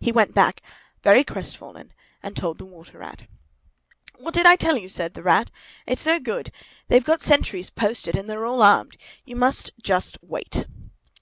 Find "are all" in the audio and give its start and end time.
8.34-8.62